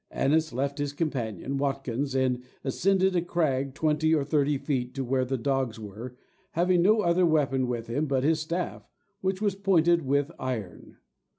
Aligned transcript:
Annis 0.09 0.51
left 0.51 0.79
his 0.79 0.93
companion, 0.93 1.59
Watkins, 1.59 2.15
and 2.15 2.41
ascended 2.63 3.15
a 3.15 3.21
crag 3.21 3.75
twenty 3.75 4.15
or 4.15 4.23
thirty 4.23 4.57
feet 4.57 4.95
to 4.95 5.03
where 5.03 5.23
the 5.25 5.37
dogs 5.37 5.79
were, 5.79 6.17
having 6.53 6.81
no 6.81 7.01
other 7.01 7.23
weapon 7.23 7.67
with 7.67 7.85
him 7.85 8.07
but 8.07 8.23
his 8.23 8.39
staff, 8.39 8.89
which 9.19 9.43
was 9.43 9.53
pointed 9.53 10.01
with 10.01 10.31
iron. 10.39 10.97